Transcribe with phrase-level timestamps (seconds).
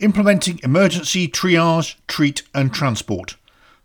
[0.00, 3.36] implementing emergency triage, treat, and transport.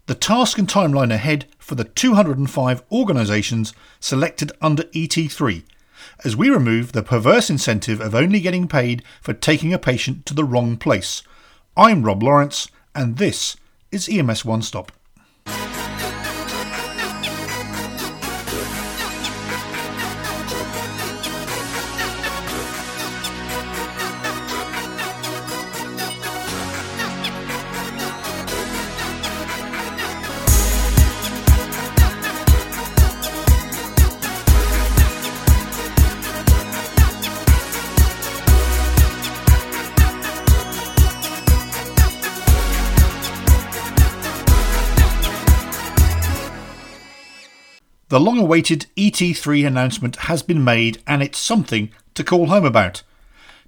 [0.07, 5.63] The task and timeline ahead for the 205 organisations selected under ET3
[6.23, 10.33] as we remove the perverse incentive of only getting paid for taking a patient to
[10.33, 11.23] the wrong place.
[11.75, 13.57] I'm Rob Lawrence, and this
[13.91, 14.91] is EMS One Stop.
[48.15, 53.03] The long awaited ET3 announcement has been made, and it's something to call home about.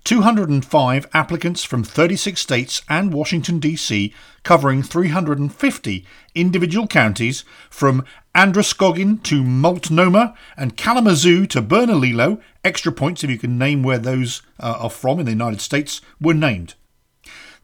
[0.05, 9.43] 205 applicants from 36 states and Washington, D.C., covering 350 individual counties from Androscoggin to
[9.43, 14.89] Multnomah and Kalamazoo to Bernalillo, extra points if you can name where those uh, are
[14.89, 16.75] from in the United States, were named.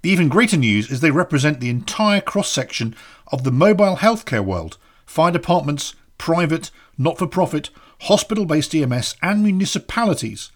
[0.02, 2.94] The even greater news is they represent the entire cross section
[3.28, 7.69] of the mobile healthcare world fire departments, private, not for profit,
[8.02, 10.52] hospital based EMS, and municipalities,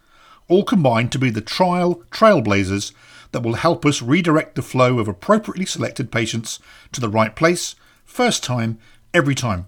[0.48, 2.94] all combined to be the trial trailblazers
[3.32, 6.60] that will help us redirect the flow of appropriately selected patients
[6.92, 8.80] to the right place, first time,
[9.14, 9.68] every time.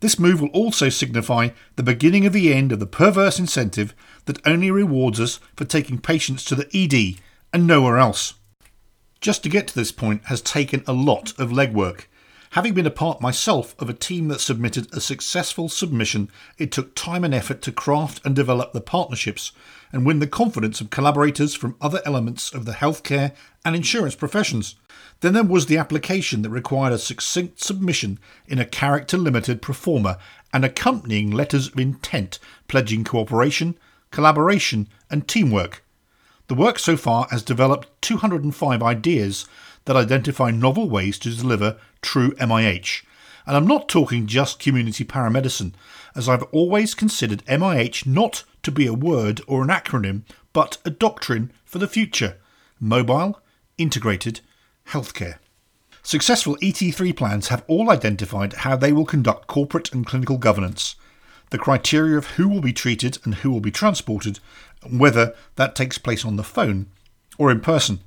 [0.00, 3.94] This move will also signify the beginning of the end of the perverse incentive
[4.26, 7.20] that only rewards us for taking patients to the ED
[7.52, 8.34] and nowhere else.
[9.20, 12.04] Just to get to this point has taken a lot of legwork,
[12.52, 16.94] Having been a part myself of a team that submitted a successful submission, it took
[16.94, 19.52] time and effort to craft and develop the partnerships
[19.92, 24.76] and win the confidence of collaborators from other elements of the healthcare and insurance professions.
[25.20, 29.74] Then there was the application that required a succinct submission in a character limited pro
[29.74, 30.18] forma
[30.52, 33.76] and accompanying letters of intent pledging cooperation,
[34.10, 35.84] collaboration, and teamwork.
[36.46, 39.46] The work so far has developed 205 ideas
[39.84, 43.04] that identify novel ways to deliver true MIH.
[43.46, 45.72] And I'm not talking just community paramedicine,
[46.14, 50.22] as I've always considered MIH not to be a word or an acronym,
[50.52, 52.36] but a doctrine for the future
[52.80, 53.40] mobile,
[53.76, 54.40] integrated
[54.88, 55.38] healthcare.
[56.02, 60.96] Successful ET3 plans have all identified how they will conduct corporate and clinical governance,
[61.50, 64.38] the criteria of who will be treated and who will be transported,
[64.90, 66.86] whether that takes place on the phone
[67.36, 68.00] or in person.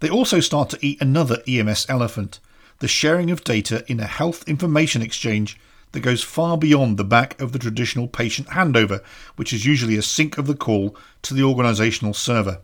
[0.00, 2.40] They also start to eat another EMS elephant
[2.80, 5.58] the sharing of data in a health information exchange
[5.92, 9.02] that goes far beyond the back of the traditional patient handover,
[9.36, 12.60] which is usually a sync of the call to the organisational server.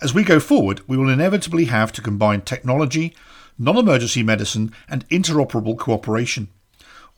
[0.00, 3.14] As we go forward, we will inevitably have to combine technology,
[3.58, 6.48] non emergency medicine, and interoperable cooperation,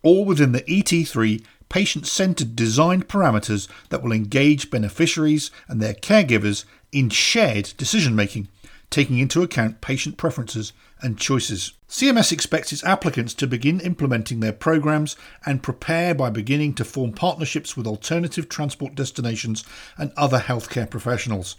[0.03, 6.65] all within the ET3 patient centered design parameters that will engage beneficiaries and their caregivers
[6.91, 8.49] in shared decision making
[8.93, 11.73] taking into account patient preferences and choices.
[11.89, 17.13] CMS expects its applicants to begin implementing their programs and prepare by beginning to form
[17.13, 19.65] partnerships with alternative transport destinations
[19.99, 21.57] and other healthcare professionals.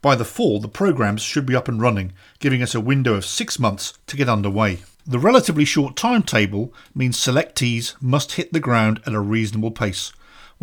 [0.00, 3.24] By the fall, the programs should be up and running, giving us a window of
[3.24, 4.80] six months to get underway.
[5.06, 10.12] The relatively short timetable means selectees must hit the ground at a reasonable pace.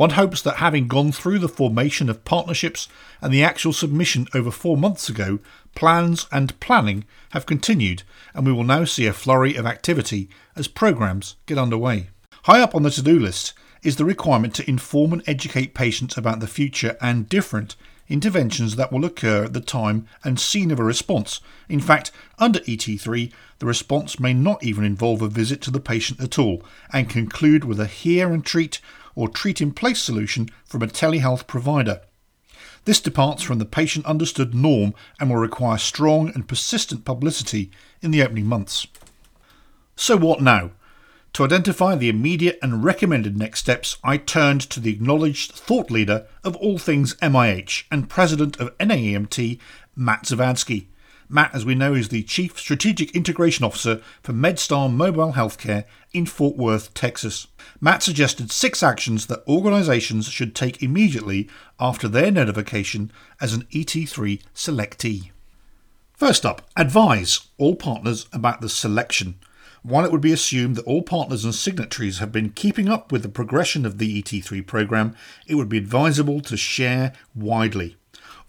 [0.02, 2.88] One hopes that having gone through the formation of partnerships
[3.22, 5.38] and the actual submission over four months ago,
[5.76, 8.02] plans and planning have continued,
[8.34, 12.08] and we will now see a flurry of activity as programs get underway.
[12.46, 13.54] High up on the to do list
[13.84, 17.76] is the requirement to inform and educate patients about the future and different
[18.10, 21.42] interventions that will occur at the time and scene of a response.
[21.70, 26.20] In fact, under ET3, the response may not even involve a visit to the patient
[26.20, 28.82] at all and conclude with a hear and treat
[29.16, 32.02] or treat in place solution from a telehealth provider.
[32.86, 37.70] This departs from the patient understood norm and will require strong and persistent publicity
[38.02, 38.88] in the opening months.
[39.96, 40.72] So, what now?
[41.34, 46.26] To identify the immediate and recommended next steps, I turned to the acknowledged thought leader
[46.44, 49.60] of all things MIH and president of NAEMT,
[49.96, 50.88] Matt Zavadsky.
[51.34, 56.26] Matt, as we know, is the Chief Strategic Integration Officer for MedStar Mobile Healthcare in
[56.26, 57.48] Fort Worth, Texas.
[57.80, 61.50] Matt suggested six actions that organizations should take immediately
[61.80, 65.32] after their notification as an ET3 selectee.
[66.14, 69.36] First up, advise all partners about the selection.
[69.84, 73.24] While it would be assumed that all partners and signatories have been keeping up with
[73.24, 75.16] the progression of the ET3 program,
[75.48, 77.96] it would be advisable to share widely.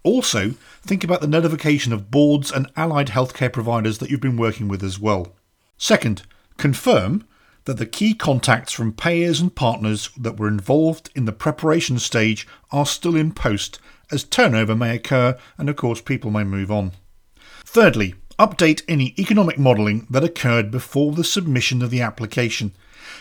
[0.04, 4.68] Also, think about the notification of boards and allied healthcare providers that you've been working
[4.68, 5.34] with as well.
[5.78, 6.22] Second,
[6.56, 7.24] confirm
[7.64, 12.46] that the key contacts from payers and partners that were involved in the preparation stage
[12.72, 13.78] are still in post,
[14.10, 16.92] as turnover may occur and, of course, people may move on.
[17.64, 22.72] Thirdly, update any economic modelling that occurred before the submission of the application.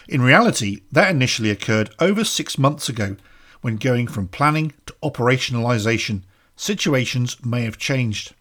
[0.07, 3.16] In reality, that initially occurred over six months ago
[3.62, 6.24] when going from planning to operationalisation.
[6.62, 8.36] Situations may have changed.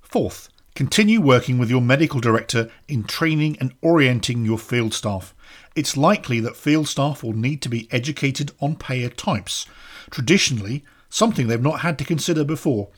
[0.00, 5.34] Fourth, Continue working with your medical director in training and orienting your field staff.
[5.76, 9.66] It's likely that field staff will need to be educated on payer types,
[10.08, 12.88] traditionally, something they've not had to consider before,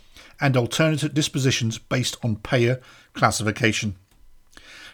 [0.41, 2.81] and alternative dispositions based on payer
[3.15, 3.97] classification.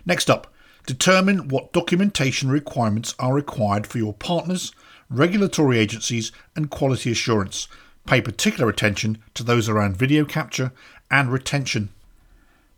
[0.07, 0.51] Next up,
[0.87, 4.73] determine what documentation requirements are required for your partners,
[5.11, 7.69] regulatory agencies, and quality assurance.
[8.08, 10.72] Pay particular attention to those around video capture
[11.10, 11.90] and retention.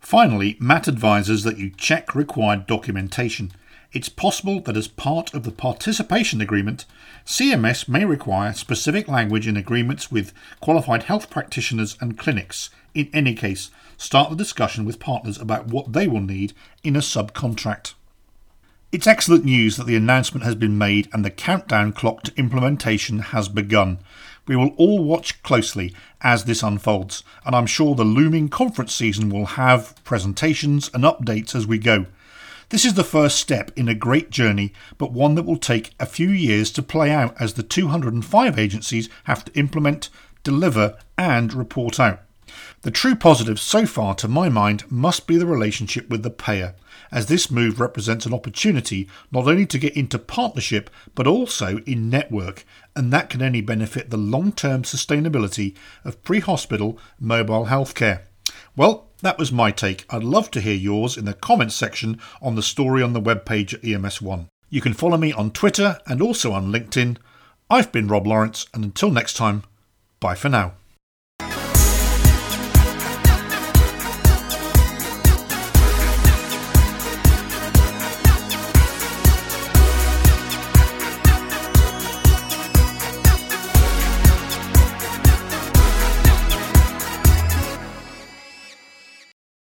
[0.01, 3.53] Finally, Matt advises that you check required documentation.
[3.93, 6.83] It's possible that as part of the participation agreement,
[7.25, 12.69] CMS may require specific language in agreements with qualified health practitioners and clinics.
[12.93, 16.51] In any case, start the discussion with partners about what they will need
[16.83, 17.93] in a subcontract.
[18.91, 23.19] It's excellent news that the announcement has been made and the countdown clock to implementation
[23.19, 23.99] has begun.
[24.45, 29.29] We will all watch closely as this unfolds, and I'm sure the looming conference season
[29.29, 32.05] will have presentations and updates as we go.
[32.67, 36.05] This is the first step in a great journey, but one that will take a
[36.05, 40.09] few years to play out as the 205 agencies have to implement,
[40.43, 42.23] deliver, and report out.
[42.81, 46.75] The true positive so far, to my mind, must be the relationship with the payer,
[47.11, 52.09] as this move represents an opportunity not only to get into partnership but also in
[52.09, 52.65] network,
[52.95, 58.21] and that can only benefit the long term sustainability of pre hospital mobile healthcare.
[58.75, 60.05] Well, that was my take.
[60.09, 63.73] I'd love to hear yours in the comments section on the story on the webpage
[63.73, 64.47] at EMS1.
[64.69, 67.17] You can follow me on Twitter and also on LinkedIn.
[67.69, 69.63] I've been Rob Lawrence, and until next time,
[70.19, 70.73] bye for now.